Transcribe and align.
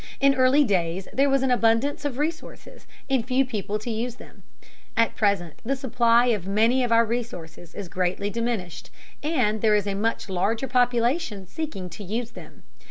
In 0.19 0.33
early 0.33 0.63
days 0.63 1.07
there 1.13 1.29
was 1.29 1.43
an 1.43 1.51
abundance 1.51 2.05
of 2.05 2.17
resources 2.17 2.87
and 3.07 3.23
few 3.23 3.45
people 3.45 3.77
to 3.77 3.91
use 3.91 4.15
them; 4.15 4.41
at 4.97 5.15
present 5.15 5.61
the 5.63 5.75
supply 5.75 6.25
of 6.33 6.47
many 6.47 6.83
of 6.83 6.91
our 6.91 7.05
resources 7.05 7.75
is 7.75 7.87
greatly 7.87 8.31
diminished, 8.31 8.89
and 9.21 9.61
there 9.61 9.75
is 9.75 9.85
a 9.85 9.93
much 9.93 10.27
larger 10.27 10.67
population 10.67 11.45
seeking 11.45 11.87
to 11.91 12.03
use 12.03 12.31
them. 12.31 12.63